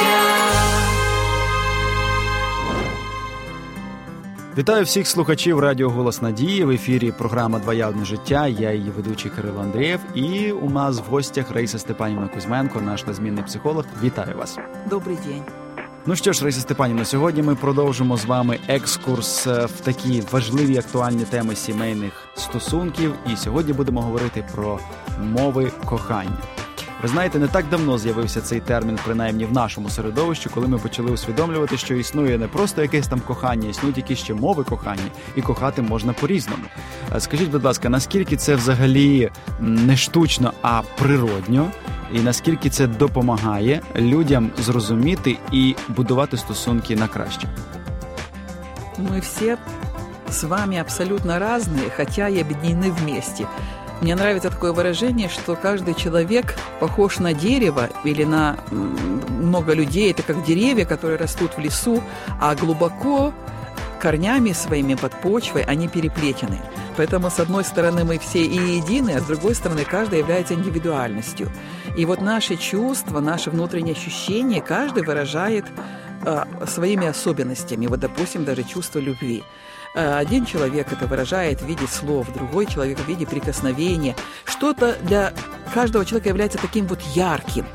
життя. 0.00 0.36
Вітаю 4.58 4.84
всіх 4.84 5.06
слухачів 5.06 5.58
Радіо 5.58 5.90
Голос 5.90 6.22
Надії. 6.22 6.64
В 6.64 6.70
ефірі 6.70 7.12
програма 7.18 7.58
Двоя 7.58 7.88
одне 7.88 8.04
життя. 8.04 8.46
Я 8.46 8.72
її 8.72 8.90
ведучий 8.90 9.30
Кирило 9.30 9.60
Андрієв. 9.60 10.00
І 10.14 10.52
у 10.52 10.70
нас 10.70 10.98
в 10.98 11.02
гостях 11.02 11.50
Раїса 11.50 11.78
Степанівна 11.78 12.28
Кузьменко, 12.28 12.80
наш 12.80 13.06
незмінний 13.06 13.44
психолог. 13.44 13.84
Вітаю 14.02 14.36
вас. 14.36 14.58
Добрий 14.90 15.16
день. 15.26 15.42
Ну 16.06 16.16
що 16.16 16.32
ж, 16.32 16.42
Раїса 16.42 16.60
Степанівна, 16.60 17.04
сьогодні 17.04 17.42
ми 17.42 17.54
продовжимо 17.54 18.16
з 18.16 18.24
вами 18.24 18.58
екскурс 18.68 19.46
е, 19.46 19.66
в 19.66 19.80
такі 19.80 20.22
важливі 20.32 20.78
актуальні 20.78 21.24
теми 21.24 21.56
сімейних 21.56 22.12
стосунків. 22.34 23.14
І 23.32 23.36
сьогодні 23.36 23.72
будемо 23.72 24.02
говорити 24.02 24.44
про 24.54 24.78
мови 25.20 25.72
кохання. 25.84 26.38
Ви 27.01 27.07
знаєте, 27.07 27.39
не 27.39 27.47
так 27.47 27.65
давно 27.69 27.97
з'явився 27.97 28.41
цей 28.41 28.59
термін, 28.59 28.99
принаймні 29.05 29.45
в 29.45 29.53
нашому 29.53 29.89
середовищі, 29.89 30.49
коли 30.53 30.67
ми 30.67 30.77
почали 30.77 31.11
усвідомлювати, 31.11 31.77
що 31.77 31.95
існує 31.95 32.37
не 32.37 32.47
просто 32.47 32.81
якесь 32.81 33.07
там 33.07 33.19
кохання, 33.19 33.69
існують 33.69 33.97
якісь 33.97 34.19
ще 34.19 34.33
мови 34.33 34.63
кохання, 34.63 35.01
і 35.35 35.41
кохати 35.41 35.81
можна 35.81 36.13
по-різному. 36.13 36.63
Е, 37.15 37.19
Скажіть, 37.19 37.49
будь 37.49 37.63
ласка, 37.63 37.89
наскільки 37.89 38.37
це 38.37 38.55
взагалі 38.55 39.29
м, 39.59 39.85
не 39.85 39.97
штучно, 39.97 40.53
а 40.61 40.81
природньо, 40.97 41.71
і 42.13 42.19
наскільки 42.19 42.69
це 42.69 42.87
допомагає 42.87 43.81
людям 43.95 44.49
зрозуміти 44.57 45.37
і 45.51 45.75
будувати 45.87 46.37
стосунки 46.37 46.95
на 46.95 47.07
краще? 47.07 47.47
Мы 48.97 49.19
все 49.21 49.57
с 50.29 50.43
вами 50.43 50.77
абсолютно 50.77 51.39
разные, 51.39 51.89
хотя 51.97 52.29
и 52.29 52.37
объединены 52.43 52.91
вместе. 52.91 53.45
Мне 54.00 54.14
нравится 54.14 54.50
такое 54.50 54.72
выражение, 54.72 55.28
что 55.28 55.56
каждый 55.56 55.94
человек 55.94 56.54
похож 56.80 57.18
на 57.18 57.32
дерево 57.32 57.88
или 58.04 58.24
на 58.24 58.56
много 58.70 59.72
людей. 59.72 60.10
Это 60.10 60.22
как 60.22 60.44
деревья, 60.44 60.84
которые 60.84 61.18
растут 61.18 61.56
в 61.56 61.60
лесу, 61.60 62.02
а 62.40 62.54
глубоко 62.54 63.32
корнями 64.00 64.52
своими 64.52 64.94
под 64.94 65.12
почвой 65.20 65.62
они 65.62 65.88
переплетены. 65.88 66.60
Поэтому, 66.96 67.30
с 67.30 67.40
одной 67.40 67.64
стороны, 67.64 68.04
мы 68.04 68.18
все 68.18 68.42
и 68.42 68.76
едины, 68.76 69.10
а 69.10 69.20
с 69.20 69.24
другой 69.24 69.54
стороны, 69.54 69.84
каждый 69.84 70.20
является 70.20 70.54
индивидуальностью. 70.54 71.50
И 71.96 72.04
вот 72.04 72.20
наши 72.20 72.56
чувства, 72.56 73.20
наши 73.20 73.50
внутренние 73.50 73.94
ощущения, 73.94 74.62
каждый 74.62 75.02
выражает 75.02 75.64
а, 76.24 76.46
своими 76.66 77.06
особенностями. 77.06 77.86
Вот, 77.86 78.00
допустим, 78.00 78.44
даже 78.44 78.62
чувство 78.62 78.98
любви. 78.98 79.42
А, 79.95 80.19
Один 80.19 80.45
человек 80.45 80.87
это 80.91 81.07
выражает 81.07 81.61
в 81.61 81.65
виде 81.65 81.87
слов, 81.87 82.27
другой 82.33 82.65
человек 82.65 82.99
в 82.99 83.07
виде 83.07 83.25
прикосновения. 83.25 84.15
Что-то 84.45 84.95
для 85.03 85.33
каждого 85.73 86.05
человека 86.05 86.29
является 86.29 86.57
таким 86.57 86.87
вот 86.87 87.01
ярким. 87.15 87.65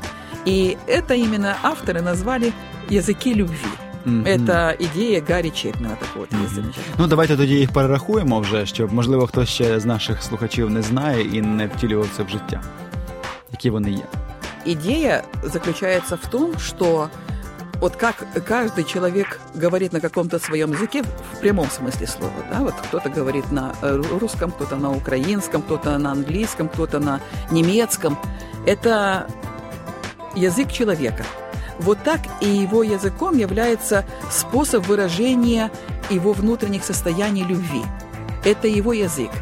И 0.45 0.77
это 0.87 1.13
именно 1.13 1.57
авторы 1.63 2.01
назвали 2.01 2.53
языки 2.89 3.33
любви. 3.33 3.57
Мгм. 4.05 4.25
Это 4.25 4.75
идея 4.79 5.21
Гарри 5.21 5.49
Чепмена, 5.49 5.95
так 5.99 6.09
вот, 6.15 6.29
есть 6.43 6.55
замечательно. 6.55 6.95
Ну, 6.97 7.07
давайте 7.07 7.37
тоді 7.37 7.53
їх 7.55 7.71
перерахуємо 7.73 8.39
вже, 8.39 8.65
щоб 8.65 8.93
можливо 8.93 9.27
хтось 9.27 9.49
ще 9.49 9.79
з 9.79 9.85
наших 9.85 10.23
слухачів 10.23 10.69
не 10.69 10.81
знає 10.81 11.21
і 11.37 11.41
не 11.41 11.67
втілював 11.67 12.07
це 12.17 12.23
в 12.23 12.29
життя. 12.29 12.61
Які 13.51 13.69
вони 13.69 13.91
є? 13.91 14.03
Идея 14.65 15.23
заключается 15.43 16.15
в 16.15 16.27
том, 16.29 16.57
что 16.59 17.09
вот 17.82 17.96
как 17.96 18.24
каждый 18.46 18.84
человек 18.84 19.40
говорит 19.54 19.92
на 19.92 20.00
каком-то 20.00 20.38
своем 20.38 20.70
языке 20.70 21.02
в 21.02 21.40
прямом 21.40 21.68
смысле 21.68 22.06
слова, 22.06 22.32
да, 22.48 22.60
вот 22.60 22.74
кто-то 22.74 23.10
говорит 23.10 23.50
на 23.50 23.74
э, 23.82 23.96
ру- 23.96 24.20
русском, 24.20 24.52
кто-то 24.52 24.76
на 24.76 24.92
украинском, 24.92 25.62
кто-то 25.62 25.98
на 25.98 26.12
английском, 26.12 26.68
кто-то 26.68 27.00
на 27.00 27.20
немецком. 27.50 28.16
Это 28.66 29.26
язык 30.36 30.70
человека. 30.70 31.24
Вот 31.80 31.98
так 32.04 32.20
и 32.40 32.48
его 32.48 32.84
языком 32.84 33.36
является 33.36 34.04
способ 34.30 34.86
выражения 34.86 35.72
его 36.08 36.32
внутренних 36.34 36.84
состояний 36.84 37.42
любви. 37.42 37.82
Это 38.44 38.68
его 38.68 38.92
язык. 38.92 39.32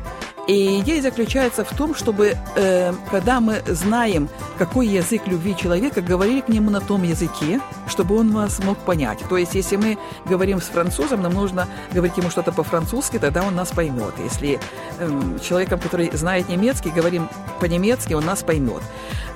И 0.50 0.80
идея 0.80 1.00
заключается 1.00 1.64
в 1.64 1.76
том, 1.76 1.94
чтобы, 1.94 2.36
э, 2.56 2.92
когда 3.12 3.40
мы 3.40 3.62
знаем, 3.68 4.28
какой 4.58 4.88
язык 4.88 5.28
любви 5.28 5.56
человека, 5.56 6.02
говорили 6.02 6.40
к 6.40 6.48
нему 6.48 6.70
на 6.70 6.80
том 6.80 7.04
языке, 7.04 7.60
чтобы 7.86 8.16
он 8.16 8.32
вас 8.32 8.58
мог 8.58 8.76
понять. 8.78 9.20
То 9.28 9.36
есть, 9.36 9.54
если 9.54 9.76
мы 9.76 9.96
говорим 10.24 10.60
с 10.60 10.64
французом, 10.64 11.22
нам 11.22 11.34
нужно 11.34 11.68
говорить 11.92 12.16
ему 12.16 12.30
что-то 12.30 12.50
по-французски, 12.50 13.20
тогда 13.20 13.44
он 13.44 13.54
нас 13.54 13.70
поймет. 13.70 14.14
Если 14.24 14.58
эм, 14.98 15.38
человеком, 15.38 15.78
который 15.78 16.10
знает 16.16 16.48
немецкий, 16.48 16.90
говорим 16.90 17.28
по-немецки, 17.60 18.14
он 18.14 18.24
нас 18.24 18.42
поймет. 18.42 18.82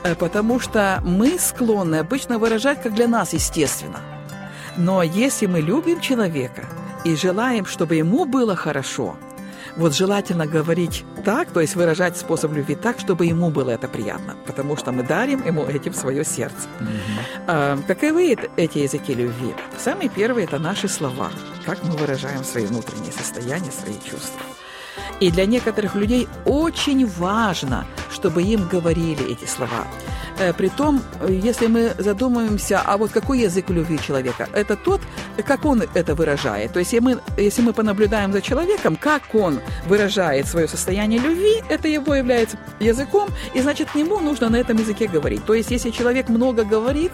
Э, 0.03 0.16
потому 0.16 0.58
что 0.58 1.00
мы 1.04 1.38
склонны 1.38 2.00
обычно 2.00 2.41
выражать, 2.41 2.82
как 2.82 2.92
для 2.92 3.06
нас, 3.06 3.34
естественно. 3.34 4.00
Но 4.76 5.04
если 5.04 5.47
мы 5.47 5.60
любим 5.60 6.00
человека 6.00 6.64
и 7.04 7.14
желаем, 7.14 7.66
чтобы 7.66 7.94
ему 7.94 8.24
было 8.24 8.56
хорошо, 8.56 9.14
вот 9.76 9.94
желательно 9.94 10.47
говорить 10.47 11.04
так, 11.25 11.50
то 11.50 11.60
есть 11.60 11.75
выражать 11.76 12.16
способ 12.16 12.52
любви 12.52 12.75
так, 12.75 13.00
чтобы 13.00 13.26
ему 13.26 13.50
было 13.50 13.70
это 13.70 13.88
приятно, 13.88 14.36
потому 14.47 14.76
что 14.76 14.92
мы 14.92 15.02
дарим 15.02 15.44
ему 15.47 15.64
этим 15.64 15.94
свое 15.94 16.25
сердце. 16.25 16.69
А, 17.47 17.78
каковы 17.86 18.32
эт- 18.32 18.50
эти 18.56 18.78
языки 18.78 19.14
любви? 19.14 19.54
Самый 19.78 20.08
первый– 20.08 20.44
это 20.44 20.58
наши 20.58 20.88
слова, 20.88 21.30
как 21.66 21.82
мы 21.84 21.97
выражаем 21.97 22.44
свои 22.44 22.66
внутренние 22.66 23.12
состояния, 23.12 23.70
свои 23.70 23.94
чувства. 24.04 24.41
И 25.20 25.30
для 25.30 25.47
некоторых 25.47 25.94
людей 25.94 26.28
очень 26.44 27.06
важно, 27.06 27.86
чтобы 28.10 28.42
им 28.42 28.69
говорили 28.69 29.32
эти 29.32 29.47
слова. 29.47 29.86
Э, 30.39 30.53
Притом, 30.53 31.00
э, 31.21 31.33
если 31.33 31.67
мы 31.67 31.95
задумаемся, 31.99 32.83
а 32.84 32.97
вот 32.97 33.11
какой 33.11 33.41
язык 33.41 33.71
любви 33.71 33.99
человека? 33.99 34.49
Это 34.53 34.77
тот, 34.77 35.00
как 35.47 35.65
он 35.65 35.83
это 35.95 36.15
выражает. 36.15 36.72
То 36.72 36.78
есть, 36.78 36.93
если 36.93 37.05
мы, 37.05 37.19
если 37.37 37.62
мы 37.62 37.72
понаблюдаем 37.72 38.33
за 38.33 38.41
человеком, 38.41 38.97
как 38.97 39.22
он 39.34 39.61
выражает 39.87 40.47
свое 40.47 40.69
состояние 40.69 41.21
любви, 41.21 41.62
это 41.69 41.89
его 41.89 42.15
является 42.15 42.56
языком, 42.81 43.28
и 43.55 43.61
значит, 43.62 43.91
к 43.91 43.95
нему 43.95 44.21
нужно 44.21 44.49
на 44.49 44.56
этом 44.56 44.78
языке 44.78 45.06
говорить. 45.06 45.45
То 45.45 45.55
есть, 45.55 45.71
если 45.71 45.91
человек 45.91 46.28
много 46.28 46.65
говорит, 46.65 47.12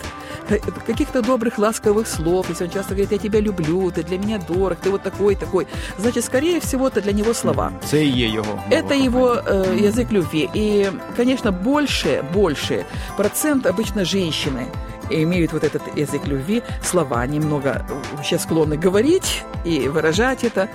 э, 0.48 0.58
каких-то 0.86 1.22
добрых, 1.22 1.58
ласковых 1.58 2.06
слов, 2.06 2.48
если 2.50 2.64
он 2.64 2.70
часто 2.70 2.94
говорит, 2.94 3.12
я 3.12 3.18
тебя 3.18 3.40
люблю, 3.40 3.90
ты 3.90 4.02
для 4.02 4.18
меня 4.18 4.38
дорог, 4.48 4.78
ты 4.78 4.90
вот 4.90 5.02
такой, 5.02 5.34
такой, 5.36 5.66
значит, 5.98 6.24
скорее 6.24 6.60
всего, 6.60 6.88
это 6.88 7.02
для 7.02 7.12
него 7.12 7.34
слова. 7.34 7.72
Це 7.84 8.04
і 8.04 8.08
є 8.10 8.28
його. 8.28 8.50
мова 8.50 8.62
Это 8.70 8.94
его 8.94 9.34
э, 9.34 9.90
язык 9.90 10.12
любви. 10.12 10.48
И, 10.54 10.86
конечно, 11.16 11.52
больше, 11.52 12.24
больше 12.34 12.84
процент 13.20 13.66
обычно 13.66 14.06
женщины 14.06 14.66
имеют 15.10 15.52
вот 15.52 15.62
этот 15.62 15.82
язык 15.94 16.26
любви, 16.26 16.62
слова 16.82 17.26
немного 17.26 17.84
э, 17.86 18.16
вообще 18.16 18.38
склонны 18.38 18.78
говорить 18.78 19.44
и 19.62 19.88
выражать 19.88 20.42
это. 20.42 20.70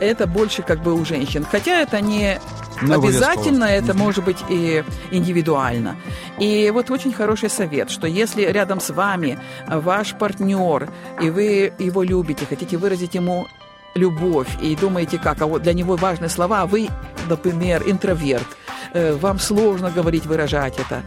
Это 0.00 0.26
больше 0.26 0.62
как 0.62 0.82
бы 0.82 0.92
у 0.92 1.04
женщин. 1.04 1.46
Хотя 1.48 1.82
это 1.82 2.00
не 2.00 2.40
Не 2.82 2.94
обязательно, 2.94 3.66
это 3.66 3.94
может 3.94 4.24
быть 4.24 4.38
и 4.48 4.82
индивидуально. 5.12 5.94
И 6.40 6.68
вот 6.74 6.90
очень 6.90 7.12
хороший 7.12 7.48
совет, 7.48 7.90
что 7.90 8.08
если 8.08 8.42
рядом 8.42 8.80
с 8.80 8.90
вами 8.90 9.38
ваш 9.68 10.14
партнер, 10.14 10.90
и 11.22 11.30
вы 11.30 11.72
его 11.78 12.02
любите, 12.02 12.44
хотите 12.44 12.76
выразить 12.76 13.14
ему 13.14 13.46
любовь 13.94 14.48
и 14.60 14.74
думаете, 14.74 15.18
как, 15.18 15.42
а 15.42 15.46
вот 15.46 15.62
для 15.62 15.74
него 15.74 15.94
важны 15.94 16.28
слова, 16.28 16.62
а 16.62 16.66
вы, 16.66 16.88
например, 17.28 17.84
интроверт, 17.86 18.48
э, 18.94 19.14
вам 19.14 19.38
сложно 19.38 19.92
говорить, 19.92 20.26
выражать 20.26 20.76
это. 20.80 21.04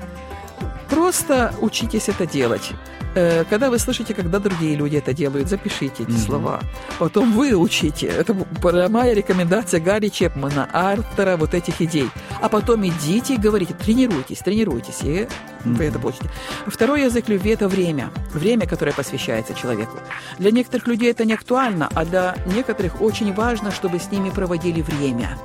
Просто 0.89 1.53
учитесь 1.61 2.09
это 2.09 2.25
делать. 2.25 2.71
Э, 3.15 3.43
Когда 3.49 3.69
вы 3.69 3.79
слышите, 3.79 4.13
когда 4.13 4.39
другие 4.39 4.75
люди 4.75 4.97
это 4.97 5.13
делают, 5.13 5.49
запишите 5.49 6.03
эти 6.03 6.11
Мгм. 6.11 6.17
слова. 6.19 6.59
Потом 6.99 7.31
вы 7.33 7.53
учите. 7.53 8.07
Это 8.07 8.33
прямая 8.61 9.13
рекомендация 9.13 9.79
Гарри 9.79 10.09
Чепмана, 10.09 10.69
автора 10.71 11.35
вот 11.37 11.53
этих 11.53 11.81
идей. 11.81 12.09
А 12.41 12.47
потом 12.49 12.85
идите 12.87 13.33
и 13.35 13.37
говорите, 13.37 13.73
тренируйтесь, 13.73 14.39
тренируйтесь, 14.39 14.99
и 15.03 15.27
вы 15.65 15.85
это 15.85 15.97
получите. 15.99 16.29
Второй 16.67 17.03
язык 17.03 17.27
любви– 17.29 17.51
это 17.53 17.67
время. 17.67 18.11
Время, 18.33 18.67
которое 18.67 18.91
посвящается 18.93 19.53
человеку. 19.55 19.97
Для 20.37 20.51
некоторых 20.51 20.87
людей 20.87 21.09
это 21.11 21.25
не 21.25 21.33
актуально, 21.33 21.89
а 21.95 22.05
для 22.05 22.35
некоторых 22.45 23.01
очень 23.01 23.33
важно, 23.33 23.71
чтобы 23.71 23.99
с 23.99 24.11
ними 24.11 24.29
проводили 24.29 24.81
время. 24.81 25.37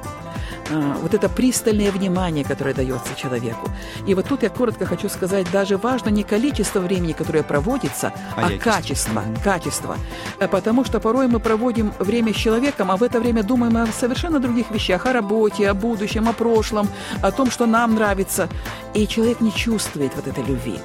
А, 0.73 0.97
вот 1.03 1.15
это 1.15 1.29
пристальное 1.29 1.91
внимание, 1.91 2.45
которое 2.45 2.75
дается 2.75 3.15
человеку. 3.17 3.69
И 4.07 4.15
вот 4.15 4.27
тут 4.27 4.43
я 4.43 4.49
коротко 4.49 4.87
хочу 4.87 5.09
сказать, 5.09 5.51
даже 5.53 5.77
важно 5.77 6.09
не 6.09 6.25
количество 6.25 6.81
времени, 6.81 7.13
которое 7.13 7.43
проводится, 7.43 8.13
А 8.37 8.47
а, 8.47 8.59
качество, 8.59 9.23
качество. 9.45 9.97
Э, 10.39 10.49
Потому 10.49 10.85
что 10.85 11.01
порой 11.01 11.29
мы 11.29 11.41
проводим 11.41 11.93
время 11.99 12.33
с 12.33 12.37
человеком, 12.37 12.91
а 12.91 12.97
в 12.97 13.03
это 13.03 13.21
время 13.21 13.43
думаем 13.43 13.77
о 13.77 13.87
совершенно 13.87 14.39
других 14.39 14.71
вещах, 14.71 15.07
о 15.07 15.13
работе, 15.13 15.69
о 15.69 15.75
будущем, 15.75 16.29
о 16.29 16.33
прошлом, 16.33 16.89
о 17.23 17.31
том, 17.31 17.51
что 17.51 17.67
нам 17.67 17.95
нравится. 17.95 18.49
И 18.95 19.07
человек 19.07 19.41
не 19.41 19.53
чувствует 19.53 20.13
вот 20.17 20.27
этой 20.27 20.45
любви. 20.45 20.79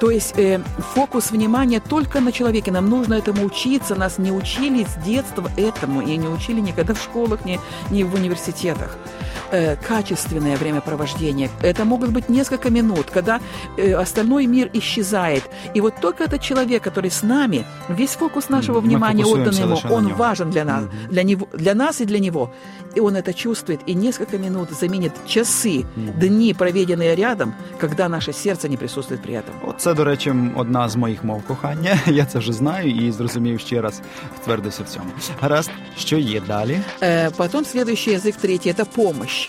То 0.00 0.10
есть 0.10 0.38
э, 0.38 0.60
фокус 0.94 1.30
внимания 1.30 1.80
только 1.80 2.20
на 2.20 2.32
человеке. 2.32 2.70
Нам 2.70 2.88
нужно 2.88 3.14
этому 3.14 3.44
учиться. 3.44 3.94
Нас 3.94 4.18
не 4.18 4.32
учили 4.32 4.84
с 4.84 5.04
детства 5.04 5.50
этому 5.56 6.00
и 6.02 6.16
не 6.16 6.28
учили 6.28 6.60
никогда 6.60 6.94
в 6.94 7.02
школах, 7.02 7.44
ни, 7.44 7.60
ни 7.90 8.02
в 8.02 8.14
университетах 8.14 8.98
э, 9.51 9.75
качественное 9.87 10.57
времяпровождение. 10.57 11.49
Это 11.61 11.85
могут 11.85 12.09
быть 12.11 12.29
несколько 12.29 12.69
минут, 12.69 13.09
когда 13.09 13.39
э, 13.77 13.93
остальной 13.93 14.45
мир 14.47 14.69
исчезает. 14.73 15.43
И 15.73 15.81
вот 15.81 15.93
только 16.01 16.23
этот 16.23 16.41
человек, 16.41 16.83
который 16.83 17.11
с 17.11 17.23
нами, 17.23 17.65
весь 17.89 18.11
фокус 18.15 18.49
нашего 18.49 18.81
Мы 18.81 18.87
внимания 18.87 19.25
отдан 19.25 19.53
ему, 19.53 19.75
совершенно 19.75 19.89
на 19.89 19.95
он 19.97 20.05
нем. 20.05 20.15
важен 20.17 20.49
для 20.51 20.65
нас, 20.65 20.83
для, 21.09 21.23
него, 21.23 21.47
для 21.53 21.73
нас 21.75 22.01
и 22.01 22.05
для 22.05 22.19
него. 22.19 22.51
И 22.95 22.99
он 22.99 23.15
это 23.15 23.33
чувствует, 23.33 23.79
и 23.85 23.93
несколько 23.93 24.37
минут 24.37 24.69
заменит 24.71 25.11
часы, 25.27 25.85
дни, 25.95 26.53
проведенные 26.53 27.15
рядом, 27.15 27.53
когда 27.79 28.09
наше 28.09 28.33
сердце 28.33 28.69
не 28.69 28.77
присутствует 28.77 29.21
при 29.21 29.33
этом. 29.33 29.73
Це, 29.77 29.93
до 29.93 30.03
речі, 30.03 30.33
одна 30.55 30.89
з 30.89 30.95
моїх 30.95 31.23
мов 31.23 31.43
кохання. 31.43 31.97
Я 32.07 32.25
це 32.25 32.39
вже 32.39 32.53
знаю 32.53 32.89
і 32.89 33.11
зрозумів 33.11 33.59
ще 33.59 33.81
раз, 33.81 34.01
втвердився 34.41 34.83
в 34.83 34.87
цьому. 34.89 35.05
Гаразд, 35.41 35.71
що 35.97 36.17
є 36.17 36.41
далі? 36.47 36.79
Э, 37.01 37.31
Потом 37.37 37.65
следующий 37.65 38.13
язык 38.17 38.35
третий – 38.41 38.73
это 38.73 38.85
помощь. 38.85 39.40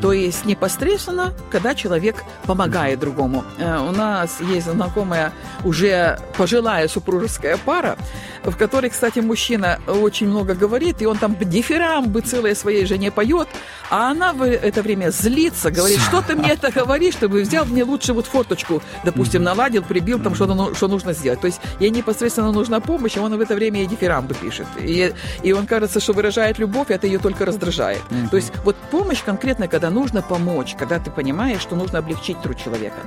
То 0.00 0.12
есть 0.12 0.44
непосредственно, 0.44 1.32
когда 1.50 1.74
человек 1.74 2.24
помогает 2.46 2.98
другому. 2.98 3.44
Э, 3.58 3.78
У 3.78 3.92
нас 3.92 4.40
есть 4.40 4.66
знакомая 4.66 5.32
уже 5.64 6.18
пожилая 6.36 6.88
супружеская 6.88 7.56
пара, 7.64 7.96
в 8.44 8.56
которой, 8.56 8.90
кстати, 8.90 9.20
мужчина 9.20 9.80
очень 9.86 10.28
много 10.28 10.54
говорит, 10.54 11.02
и 11.02 11.06
он 11.06 11.18
там 11.18 11.36
дифирамбы 11.38 12.20
целые 12.20 12.54
своей 12.54 12.86
жене 12.86 13.10
поет, 13.10 13.48
а 13.90 14.10
она 14.10 14.32
в 14.32 14.42
это 14.42 14.82
время 14.82 15.10
злится, 15.10 15.70
говорит, 15.70 15.98
что 16.00 16.22
ты 16.22 16.34
мне 16.34 16.52
это 16.52 16.70
говоришь, 16.70 17.14
чтобы 17.14 17.42
взял 17.42 17.64
мне 17.64 17.84
лучше 17.84 18.12
вот 18.12 18.26
форточку, 18.26 18.82
допустим, 19.04 19.42
наладил, 19.42 19.82
прибил, 19.82 20.18
там 20.18 20.34
ну, 20.38 20.74
что 20.74 20.88
нужно 20.88 21.12
сделать. 21.12 21.40
То 21.40 21.46
есть 21.46 21.60
ей 21.80 21.90
непосредственно 21.90 22.52
нужна 22.52 22.80
помощь, 22.80 23.16
а 23.16 23.22
он 23.22 23.36
в 23.36 23.40
это 23.40 23.54
время 23.54 23.80
ей 23.80 23.86
дифирамбы 23.86 24.34
пишет. 24.34 24.66
И, 24.80 25.12
и 25.42 25.52
он 25.52 25.66
кажется, 25.66 26.00
что 26.00 26.12
выражает 26.12 26.58
любовь, 26.58 26.90
а 26.90 26.94
это 26.94 27.06
ее 27.06 27.18
только 27.18 27.44
раздражает. 27.44 28.02
То 28.30 28.36
есть 28.36 28.52
вот 28.64 28.76
помощь 28.90 29.22
конкретно, 29.22 29.57
когда 29.66 29.90
нужно 29.90 30.22
помочь, 30.22 30.76
когда 30.78 30.98
ты 30.98 31.10
понимаешь, 31.10 31.60
что 31.60 31.74
нужно 31.74 31.98
облегчить 31.98 32.40
труд 32.42 32.56
человека. 32.56 33.00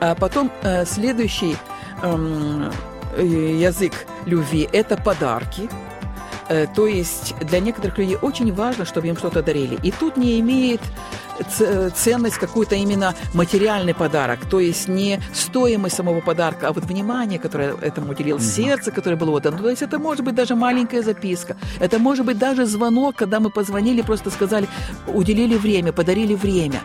А 0.00 0.14
потом 0.14 0.50
э, 0.62 0.84
следующий 0.84 1.56
эм, 2.02 2.70
э, 3.16 3.24
язык 3.24 3.92
любви– 4.26 4.68
это 4.72 4.96
подарки. 4.96 5.70
Э, 6.48 6.66
То 6.74 6.86
есть 6.86 7.34
для 7.40 7.60
некоторых 7.60 7.98
людей 7.98 8.16
очень 8.22 8.52
важно, 8.54 8.84
чтобы 8.84 9.08
им 9.08 9.16
что-то 9.16 9.42
дарили. 9.42 9.78
И 9.82 9.90
тут 9.90 10.16
не 10.16 10.38
имеет 10.40 10.80
ц- 11.56 11.90
ценность 11.90 12.36
какой-то 12.38 12.74
именно 12.76 13.14
материальный 13.34 13.94
подарок, 13.94 14.38
то 14.50 14.60
есть 14.60 14.88
не 14.88 15.20
стоимость 15.34 15.96
самого 15.96 16.20
подарка, 16.20 16.68
а 16.68 16.72
вот 16.72 16.84
внимание, 16.84 17.38
которое 17.38 17.74
этому 17.82 18.12
уделил, 18.12 18.38
сердце, 18.40 18.90
которое 18.92 19.16
было 19.16 19.30
отдано. 19.36 19.58
То 19.58 19.70
есть 19.70 19.82
это 19.82 19.98
может 19.98 20.24
быть 20.24 20.34
даже 20.34 20.54
маленькая 20.54 21.02
записка, 21.02 21.56
это 21.80 21.98
может 21.98 22.24
быть 22.26 22.38
даже 22.38 22.64
звонок, 22.66 23.16
когда 23.16 23.40
мы 23.40 23.50
позвонили, 23.50 24.02
просто 24.02 24.30
сказали, 24.30 24.68
уделили 25.08 25.56
время, 25.58 25.92
подарили 25.92 26.34
время. 26.34 26.80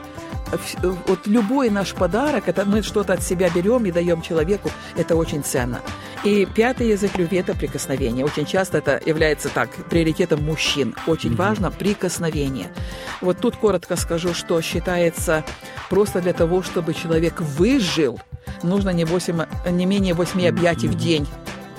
Вс- 0.52 0.96
Вот 1.08 1.28
любой 1.28 1.70
наш 1.70 1.94
подарок, 1.94 2.44
это 2.48 2.66
мы 2.66 2.82
что-то 2.84 3.14
от 3.14 3.24
себя 3.24 3.50
берем 3.56 3.86
и 3.86 3.92
даем 3.92 4.22
человеку, 4.22 4.70
это 4.98 5.16
очень 5.16 5.44
ценно. 5.44 5.80
И 6.24 6.46
пятый 6.46 6.90
язык 6.90 7.18
любви– 7.18 7.38
это 7.40 7.56
прикосновение. 7.56 8.24
Очень 8.24 8.46
часто 8.46 8.78
это 8.78 9.02
является 9.04 9.50
так, 9.50 9.70
приоритетом 9.90 10.44
мужчин. 10.44 10.96
Очень 11.08 11.36
важно 11.36 11.72
прикосновение. 11.72 12.68
Вот 13.22 13.40
тут 13.40 13.56
коротко 13.56 13.96
скажу, 13.96 14.36
что 14.36 14.62
считается 14.62 15.44
просто 15.90 16.22
для 16.22 16.34
того, 16.34 16.62
чтобы 16.62 16.94
человек 16.94 17.42
выжил, 17.42 18.20
нужно 18.62 18.92
не, 18.92 19.04
8, 19.04 19.46
не 19.72 19.86
менее 19.88 20.14
8 20.14 20.48
объятий 20.48 20.88
в 20.88 20.96
день 20.96 21.28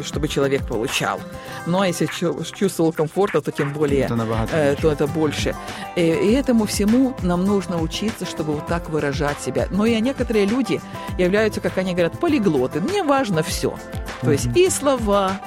чтобы 0.03 0.29
человек 0.29 0.67
получал. 0.67 1.21
Ну, 1.67 1.81
а 1.81 1.87
если 1.89 2.07
чу- 2.07 2.43
чувствовал 2.45 2.93
комфорта, 2.93 3.41
то 3.41 3.51
тем 3.51 3.73
более, 3.73 4.09
То 4.09 4.17
набагато 4.17 4.57
э, 4.57 4.77
то 4.77 4.91
это 4.91 5.07
больше. 5.07 5.55
И, 5.97 6.01
и 6.01 6.33
этому 6.33 6.65
всему 6.67 7.15
нам 7.23 7.45
нужно 7.45 7.81
учиться, 7.81 8.25
чтобы 8.25 8.55
вот 8.55 8.67
так 8.67 8.91
выражать 8.91 9.41
себя. 9.41 9.67
Но 9.71 9.87
и 9.87 10.01
некоторые 10.01 10.47
люди 10.47 10.81
являются, 11.19 11.61
как 11.61 11.79
они 11.79 11.93
говорят, 11.93 12.19
полиглоты. 12.19 12.81
Мне 12.81 13.03
важно 13.03 13.43
все. 13.43 13.75
То 14.23 14.31
есть 14.31 14.49
и 14.57 14.71
слова, 14.71 15.41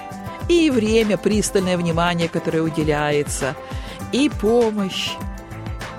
и 0.50 0.70
время, 0.70 1.18
пристальное 1.18 1.78
внимание, 1.78 2.30
которое 2.30 2.62
уделяется, 2.62 3.56
и 4.12 4.30
помощь, 4.30 5.12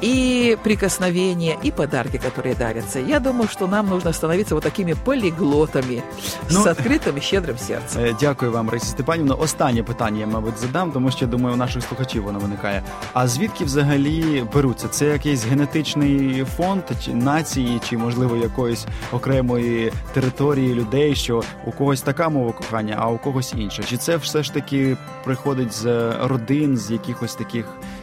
и 0.01 0.57
прикосновения, 0.63 1.57
и 1.65 1.71
подарки, 1.71 2.17
которые 2.17 2.55
дарятся. 2.55 2.99
Я 2.99 3.19
думаю, 3.19 3.47
что 3.47 3.67
нам 3.67 3.89
нужно 3.89 4.13
становиться 4.13 4.55
вот 4.55 4.63
такими 4.63 4.93
полиглотами 4.93 6.03
Ну, 6.49 6.63
с 6.63 6.67
открытым 6.67 7.17
и 7.17 7.21
щедрым 7.21 7.57
сердцем. 7.57 8.01
Е, 8.01 8.15
Дякую 8.19 8.51
вам, 8.51 8.69
Раїса 8.69 8.85
Степанівна. 8.85 9.35
Останнє 9.35 9.83
питання 9.83 10.19
я, 10.19 10.27
мабуть, 10.27 10.57
задам, 10.57 10.91
тому 10.91 11.11
що 11.11 11.27
думаю, 11.27 11.55
у 11.55 11.57
наших 11.57 11.83
слухачів 11.83 12.23
воно 12.23 12.39
виникає. 12.39 12.83
А 13.13 13.27
звідки 13.27 13.65
взагалі 13.65 14.43
беруться? 14.53 14.87
Це 14.87 15.05
якийсь 15.05 15.45
генетичний 15.45 16.45
фонд 16.57 16.83
чи 17.05 17.13
нації, 17.13 17.81
чи 17.89 17.97
можливо 17.97 18.37
якоїсь 18.37 18.85
окремої 19.11 19.91
території 20.13 20.73
людей, 20.73 21.15
що 21.15 21.43
у 21.65 21.71
когось 21.71 22.01
така 22.01 22.29
мова 22.29 22.51
кохання, 22.51 22.95
а 22.99 23.09
у 23.09 23.17
когось 23.17 23.53
інша? 23.57 23.83
Чи 23.83 23.97
це 23.97 24.17
все 24.17 24.43
ж 24.43 24.53
таки 24.53 24.97
приходить 25.23 25.73
з 25.73 26.11
родин, 26.21 26.77
з 26.77 26.91
якихось 26.91 27.35
таких 27.35 27.65
Э, 27.65 27.94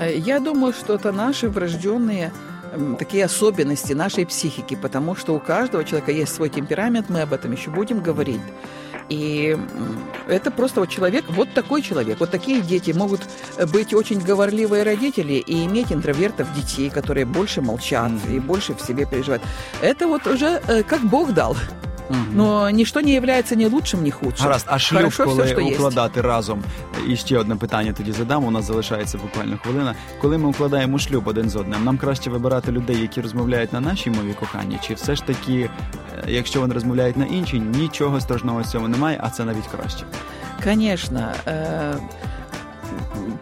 Я 0.00 0.40
думаю, 0.40 0.72
что 0.72 0.94
это 0.94 1.12
наши 1.12 1.48
врожденные 1.48 2.32
такие 2.98 3.24
особенности 3.24 3.92
нашей 3.94 4.26
психики, 4.26 4.76
потому 4.76 5.16
что 5.16 5.34
у 5.34 5.40
каждого 5.40 5.84
человека 5.84 6.12
есть 6.12 6.34
свой 6.34 6.48
темперамент, 6.48 7.08
мы 7.08 7.22
об 7.22 7.32
этом 7.32 7.52
еще 7.52 7.70
будем 7.70 8.00
говорить. 8.00 8.40
И 9.08 9.56
это 10.28 10.50
просто 10.50 10.80
вот 10.80 10.90
человек, 10.90 11.24
вот 11.28 11.54
такой 11.54 11.80
человек, 11.80 12.20
вот 12.20 12.30
такие 12.30 12.60
дети 12.60 12.90
могут 12.90 13.22
э, 13.56 13.64
быть 13.66 13.94
очень 13.94 14.20
говорливые 14.20 14.82
родители 14.82 15.34
и 15.34 15.64
иметь 15.64 15.90
интровертов 15.90 16.52
детей, 16.54 16.90
которые 16.90 17.24
больше 17.24 17.62
молчат 17.62 18.12
и 18.28 18.38
больше 18.38 18.74
в 18.74 18.82
себе 18.82 19.06
переживают. 19.06 19.42
Это 19.80 20.06
вот 20.06 20.26
уже 20.26 20.62
э, 20.68 20.82
как 20.82 21.00
Бог 21.00 21.32
дал. 21.32 21.56
Но 22.34 22.70
ничто 22.70 23.00
не 23.00 23.12
является 23.12 23.56
ни 23.56 23.66
лучшим, 23.66 24.04
ни 24.04 24.10
худшим. 24.10 24.46
Гаразд, 24.46 24.66
а 24.68 24.78
шлюб, 24.78 24.98
Хорошо 24.98 25.24
коли 25.24 25.42
все, 25.42 25.54
укладати 25.54 26.20
разом. 26.20 26.62
І 27.08 27.16
ще 27.16 27.38
одне 27.38 27.56
питання 27.56 27.92
тоді 27.92 28.12
задам. 28.12 28.44
У 28.44 28.50
нас 28.50 28.64
залишається 28.64 29.18
буквально 29.18 29.58
хвилина. 29.62 29.94
Коли 30.20 30.38
ми 30.38 30.48
укладаємо 30.48 30.98
шлюб 30.98 31.28
один 31.28 31.50
з 31.50 31.56
одним, 31.56 31.84
нам 31.84 31.98
краще 31.98 32.30
вибирати 32.30 32.72
людей, 32.72 33.00
які 33.00 33.20
розмовляють 33.20 33.72
на 33.72 33.80
нашій 33.80 34.10
мові 34.10 34.34
кохання, 34.40 34.78
чи 34.86 34.94
все 34.94 35.16
ж 35.16 35.22
таки, 35.26 35.70
е, 36.18 36.24
якщо 36.26 36.60
вони 36.60 36.74
розмовляють 36.74 37.16
на 37.16 37.24
іншій, 37.24 37.60
нічого 37.60 38.20
страшного 38.20 38.64
з 38.64 38.70
цього 38.70 38.88
немає, 38.88 39.20
а 39.22 39.30
це 39.30 39.44
навіть 39.44 39.66
краще. 39.66 40.04
Конечно. 40.64 41.32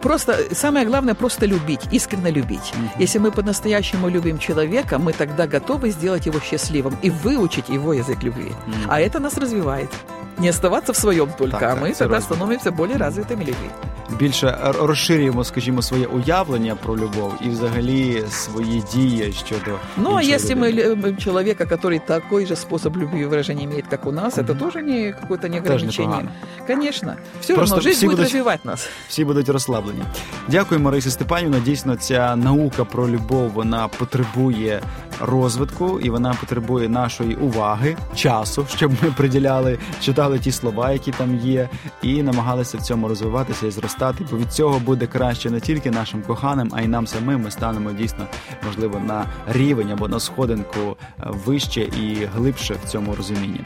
Просто 0.01 0.37
самое 0.51 0.85
главное 0.85 1.15
просто 1.15 1.45
любить, 1.45 1.81
искренне 1.91 2.31
любить. 2.31 2.73
Если 2.99 3.19
мы 3.19 3.31
по-настоящему 3.31 4.09
любим 4.09 4.39
человека, 4.39 4.97
мы 4.99 5.13
тогда 5.13 5.47
готовы 5.47 5.91
сделать 5.91 6.25
его 6.27 6.39
счастливым 6.39 6.95
и 7.01 7.09
выучить 7.09 7.69
его 7.69 7.93
язык 7.93 8.23
любви. 8.23 8.51
А 8.87 8.99
это 8.99 9.19
нас 9.19 9.37
развивает. 9.37 9.89
Не 10.37 10.49
оставаться 10.49 10.93
в 10.93 10.97
своем 10.97 11.29
только, 11.37 11.59
Так, 11.59 11.63
а 11.63 11.75
так, 11.75 11.83
мы 11.83 11.93
це 11.93 12.05
тогда 12.05 12.21
становимся 12.21 12.71
более 12.71 12.97
развитыми 12.97 13.43
людьми. 13.43 13.69
Більше 14.18 14.46
р- 14.46 14.76
розширюємо, 14.76 15.44
скажімо, 15.44 15.82
своє 15.82 16.06
уявлення 16.06 16.74
про 16.76 16.96
любов 16.96 17.34
і 17.44 17.48
взагалі 17.48 18.24
свої 18.30 18.82
дії 18.94 19.32
щодо. 19.46 19.78
Ну, 19.96 20.10
а 20.10 20.22
іншої 20.22 20.34
если 20.36 20.54
мы 20.54 20.68
людини. 20.72 20.88
любим 20.88 21.16
человека, 21.16 21.64
который 21.64 22.00
такой 22.06 22.46
же 22.46 22.56
способ 22.56 22.96
любви 22.96 23.20
и 23.20 23.26
выражения 23.26 23.64
имеет, 23.64 23.86
как 23.90 24.06
у 24.06 24.12
нас, 24.12 24.38
это 24.38 24.58
тоже 24.58 24.82
не 24.82 25.12
какое-то 25.20 25.48
не 25.48 25.58
ограничение. 25.58 26.08
непогано. 26.08 26.30
Конечно. 26.66 27.16
Все 27.40 27.54
Просто 27.54 27.74
равно 27.76 27.82
жизнь 27.82 27.96
все 27.96 28.06
будет 28.06 28.16
будут- 28.16 28.24
развивать 28.32 28.64
нас. 28.64 28.88
всі 29.08 29.24
будуть 29.24 29.48
розслаблені. 29.48 30.02
Дякуємо, 30.48 30.90
Раїса 30.90 31.10
Степанівна. 31.10 31.58
Дійсно, 31.60 31.96
ця 31.96 32.36
наука 32.36 32.84
про 32.84 33.08
любов 33.08 33.50
вона 33.50 33.88
потребує 33.88 34.80
розвитку 35.21 35.99
і 35.99 36.09
вона 36.09 36.33
потребує 36.39 36.89
нашої 36.89 37.35
уваги, 37.35 37.97
часу, 38.15 38.65
щоб 38.75 38.91
ми 39.03 39.11
приділяли, 39.11 39.79
читали 40.01 40.39
ті 40.39 40.51
слова, 40.51 40.91
які 40.91 41.11
там 41.11 41.37
є, 41.37 41.69
і 42.01 42.23
намагалися 42.23 42.77
в 42.77 42.81
цьому 42.81 43.07
розвиватися 43.07 43.67
і 43.67 43.71
зростати. 43.71 44.25
Бо 44.31 44.37
від 44.37 44.53
цього 44.53 44.79
буде 44.79 45.07
краще 45.07 45.49
не 45.49 45.59
тільки 45.59 45.91
нашим 45.91 46.21
коханим, 46.21 46.71
а 46.73 46.81
й 46.81 46.87
нам 46.87 47.07
самим. 47.07 47.41
Ми 47.41 47.51
станемо 47.51 47.91
дійсно 47.91 48.25
можливо 48.65 48.99
на 48.99 49.25
рівень 49.47 49.91
або 49.91 50.07
на 50.07 50.19
сходинку 50.19 50.79
е, 50.79 51.23
вище 51.45 51.81
і 51.81 52.27
глибше 52.35 52.75
в 52.85 52.89
цьому 52.89 53.15
розумінні. 53.15 53.61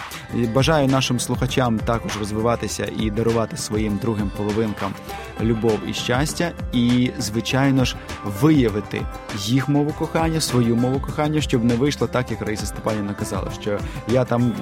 Бажаю 0.55 0.87
нашим 0.87 1.19
слухачам 1.19 1.79
також 1.79 2.17
розвиватися 2.19 2.87
і 2.99 3.09
дарувати 3.09 3.57
своїм 3.57 3.99
другим 4.01 4.31
половинкам 4.37 4.93
любов 5.41 5.79
і 5.87 5.93
щастя, 5.93 6.51
і 6.73 7.11
звичайно 7.19 7.85
ж 7.85 7.95
виявити 8.41 9.01
їх 9.37 9.69
мову 9.69 9.93
кохання, 9.99 10.41
свою 10.41 10.75
мову 10.75 10.99
кохання, 10.99 11.40
щоб 11.41 11.63
не 11.63 11.75
вийшло 11.75 12.07
так, 12.07 12.31
як 12.31 12.41
Раїса 12.41 12.65
Степанівна 12.65 13.13
казала, 13.13 13.51
що 13.61 13.79
я 14.07 14.25
там 14.25 14.53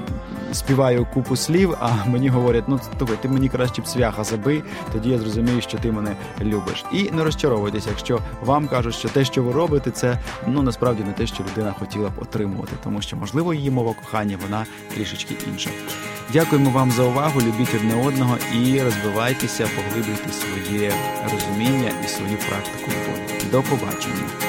співаю 0.51 1.07
купу 1.13 1.35
слів, 1.35 1.75
а 1.79 2.05
мені 2.05 2.29
говорять, 2.29 2.63
ну 2.67 2.79
слухай, 2.97 3.17
ти 3.21 3.29
мені 3.29 3.49
краще 3.49 3.81
б 3.81 3.85
цвяха 3.85 4.23
забий, 4.23 4.63
тоді 4.93 5.09
я 5.09 5.17
зрозумію, 5.17 5.61
що 5.61 5.77
ти 5.77 5.91
мене 5.91 6.15
любиш. 6.41 6.85
І 6.93 7.11
не 7.11 7.23
розчаровуйтесь, 7.23 7.87
якщо 7.87 8.19
вам 8.41 8.67
кажуть, 8.67 8.95
що 8.95 9.09
те, 9.09 9.25
що 9.25 9.43
ви 9.43 9.51
робите, 9.51 9.91
це 9.91 10.19
ну 10.47 10.61
насправді 10.61 11.03
не 11.03 11.11
те, 11.11 11.27
що 11.27 11.43
людина 11.43 11.75
хотіла 11.79 12.09
б 12.09 12.21
отримувати, 12.21 12.71
тому 12.83 13.01
що 13.01 13.17
можливо 13.17 13.53
її 13.53 13.71
мова 13.71 13.93
кохання 13.93 14.37
вона 14.41 14.65
трішечки 14.93 15.35
інша. 15.51 15.69
Дякуємо 16.33 16.69
вам 16.69 16.91
за 16.91 17.03
увагу. 17.03 17.41
Любіть 17.41 17.75
одне 17.75 18.07
одного 18.07 18.37
і 18.55 18.81
розвивайтеся, 18.81 19.67
поглиблюйте 19.75 20.29
своє 20.31 20.93
розуміння 21.23 21.91
і 22.05 22.07
свою 22.07 22.37
практику. 22.37 22.91
До 23.51 23.61
побачення. 23.61 24.48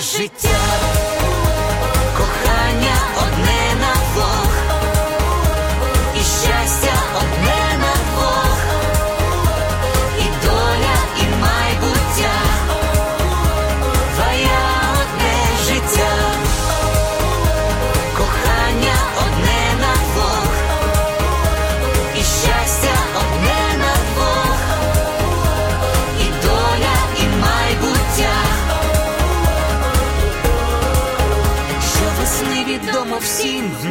життя, 0.00 0.48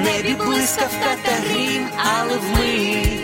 небі 0.03 0.35
блискавка 0.35 1.15
та 1.23 1.31
грім, 1.31 1.87
але 1.97 2.37
вмить 2.37 3.23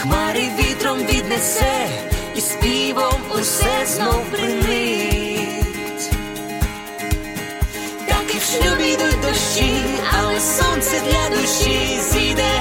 хмари 0.00 0.48
вітром 0.58 0.98
віднесе, 0.98 1.88
і 2.34 2.40
співом 2.40 3.20
усе 3.34 3.86
знов 3.86 4.24
принить. 4.30 6.10
Так 8.08 8.34
і 8.34 8.38
в 8.38 8.42
шлюбі 8.42 8.88
йдуть 8.92 9.20
дощі, 9.22 9.84
але 10.18 10.40
сонце 10.40 11.00
для 11.00 11.36
душі 11.36 12.00
зійде. 12.12 12.60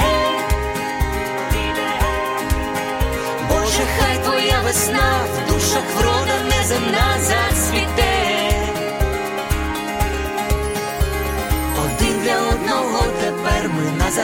Боже, 3.49 3.83
хай 3.99 4.23
твоя 4.23 4.61
весна 4.65 5.25
в 5.33 5.53
душах 5.53 5.83
врода 5.97 6.18